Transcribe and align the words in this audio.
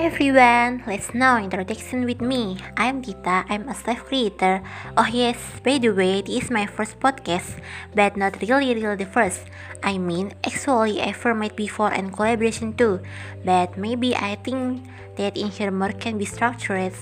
Hi 0.00 0.08
everyone, 0.08 0.80
let's 0.88 1.12
now 1.12 1.36
introduction 1.36 2.08
with 2.08 2.24
me. 2.24 2.56
I'm 2.72 3.04
Dita, 3.04 3.44
I'm 3.52 3.68
a 3.68 3.76
self 3.76 4.08
creator. 4.08 4.64
Oh 4.96 5.04
yes, 5.04 5.36
by 5.60 5.76
the 5.76 5.92
way, 5.92 6.24
this 6.24 6.44
is 6.44 6.50
my 6.50 6.64
first 6.64 6.96
podcast, 7.04 7.60
but 7.92 8.16
not 8.16 8.40
really 8.40 8.72
really 8.72 8.96
the 8.96 9.04
first. 9.04 9.44
I 9.84 10.00
mean, 10.00 10.32
actually 10.40 11.04
I 11.04 11.12
format 11.12 11.52
before 11.52 11.92
and 11.92 12.16
collaboration 12.16 12.72
too, 12.72 13.04
but 13.44 13.76
maybe 13.76 14.16
I 14.16 14.40
think 14.40 14.88
that 15.20 15.36
in 15.36 15.52
here 15.52 15.68
more 15.68 15.92
can 15.92 16.16
be 16.16 16.24
structured. 16.24 16.96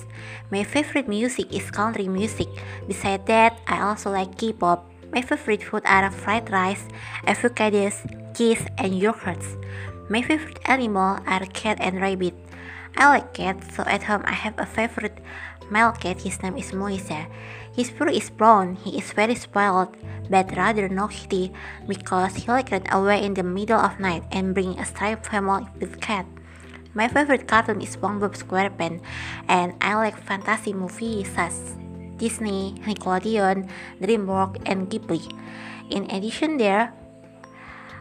My 0.51 0.67
favorite 0.67 1.07
music 1.07 1.55
is 1.55 1.71
country 1.71 2.11
music. 2.11 2.51
Besides 2.91 3.31
that, 3.31 3.63
I 3.71 3.79
also 3.79 4.11
like 4.11 4.35
K-pop. 4.35 4.91
My 5.15 5.23
favorite 5.23 5.63
food 5.63 5.87
are 5.87 6.11
fried 6.11 6.51
rice, 6.51 6.83
avocados, 7.31 8.03
cheese, 8.35 8.67
and 8.75 8.91
yogurts. 8.99 9.55
My 10.11 10.19
favorite 10.19 10.59
animal 10.67 11.23
are 11.31 11.47
cat 11.55 11.79
and 11.79 12.03
rabbit. 12.03 12.48
I 12.99 13.07
like 13.15 13.31
cats, 13.31 13.79
so 13.79 13.87
at 13.87 14.11
home 14.11 14.27
I 14.27 14.35
have 14.35 14.59
a 14.59 14.67
favorite 14.67 15.23
male 15.71 15.95
cat. 15.95 16.27
His 16.27 16.43
name 16.43 16.59
is 16.59 16.75
Moisa. 16.75 17.31
His 17.71 17.95
fur 17.95 18.11
is 18.11 18.27
brown. 18.27 18.75
He 18.75 18.99
is 18.99 19.15
very 19.15 19.39
spoiled, 19.39 19.95
but 20.27 20.51
rather 20.59 20.91
naughty 20.91 21.55
because 21.87 22.43
he 22.43 22.51
like 22.51 22.75
run 22.75 22.91
away 22.91 23.23
in 23.23 23.39
the 23.39 23.47
middle 23.47 23.79
of 23.79 24.03
night 24.03 24.27
and 24.35 24.51
bring 24.51 24.75
a 24.75 24.85
striped 24.85 25.31
family 25.31 25.71
with 25.79 26.03
cat. 26.03 26.27
My 26.91 27.07
favorite 27.07 27.47
cartoon 27.47 27.79
is 27.87 27.95
SpongeBob 27.95 28.35
SquarePants, 28.35 28.99
and 29.47 29.79
I 29.81 29.95
like 29.95 30.19
fantasy 30.19 30.75
movies 30.75 31.31
such 31.31 31.55
as 31.55 31.79
Disney, 32.19 32.83
Nickelodeon, 32.83 33.71
DreamWorks, 34.03 34.59
and 34.67 34.91
Ghibli. 34.91 35.23
In 35.95 36.11
addition, 36.11 36.59
there 36.59 36.98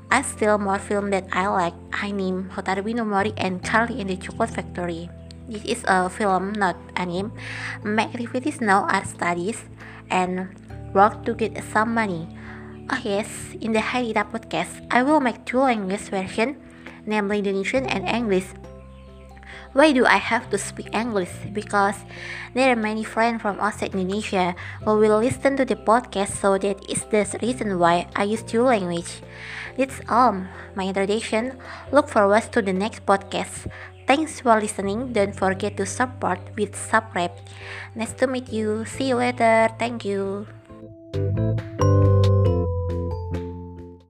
I 0.10 0.24
still 0.24 0.58
more 0.58 0.80
film 0.80 1.12
that 1.12 1.28
I 1.36 1.48
like. 1.48 1.76
I 1.92 2.12
name 2.12 2.50
Hotaru 2.56 2.84
no 2.96 3.04
Mori 3.04 3.34
and 3.36 3.60
Charlie 3.60 4.00
and 4.00 4.10
the 4.10 4.16
Chocolate 4.16 4.56
Factory. 4.56 5.10
This 5.48 5.64
is 5.64 5.84
a 5.88 6.10
film, 6.10 6.54
not 6.56 6.76
anime. 6.96 7.32
My 7.84 8.08
activities 8.08 8.60
now 8.60 8.88
are 8.88 9.04
studies 9.04 9.64
and 10.10 10.48
work 10.96 11.24
to 11.28 11.36
get 11.36 11.60
some 11.72 11.94
money. 11.94 12.28
Oh 12.88 13.00
yes, 13.04 13.28
in 13.60 13.76
the 13.76 13.84
Haidita 13.84 14.24
podcast, 14.32 14.80
I 14.92 15.04
will 15.04 15.20
make 15.20 15.44
two 15.44 15.60
language 15.60 16.08
version, 16.08 16.56
namely 17.06 17.40
Indonesian 17.40 17.84
and 17.88 18.08
English. 18.08 18.48
Why 19.78 19.94
do 19.94 20.10
I 20.10 20.18
have 20.18 20.50
to 20.50 20.58
speak 20.58 20.90
English? 20.90 21.30
Because 21.54 22.02
there 22.58 22.74
are 22.74 22.76
many 22.76 23.06
friends 23.06 23.46
from 23.46 23.62
outside 23.62 23.94
Indonesia 23.94 24.58
who 24.82 24.98
will 24.98 25.22
listen 25.22 25.54
to 25.54 25.70
the 25.70 25.78
podcast, 25.78 26.34
so 26.42 26.58
that 26.58 26.82
is 26.90 27.06
the 27.14 27.30
reason 27.46 27.78
why 27.78 28.10
I 28.18 28.26
use 28.26 28.42
two 28.42 28.66
language. 28.66 29.22
That's 29.78 30.02
all 30.10 30.34
um, 30.34 30.50
my 30.74 30.90
introduction. 30.90 31.62
Look 31.94 32.10
forward 32.10 32.50
to 32.58 32.66
the 32.66 32.74
next 32.74 33.06
podcast. 33.06 33.70
Thanks 34.10 34.42
for 34.42 34.58
listening. 34.58 35.14
Don't 35.14 35.38
forget 35.38 35.78
to 35.78 35.86
support 35.86 36.42
with 36.58 36.74
subscribe. 36.74 37.38
Nice 37.94 38.18
to 38.18 38.26
meet 38.26 38.50
you. 38.50 38.82
See 38.90 39.14
you 39.14 39.22
later. 39.22 39.70
Thank 39.78 40.02
you. 40.02 40.50